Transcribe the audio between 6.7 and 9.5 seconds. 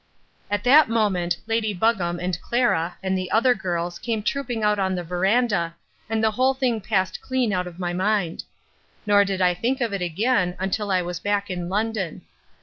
passed clean out of my mind. Nor did